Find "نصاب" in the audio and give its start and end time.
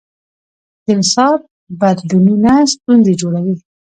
0.99-1.39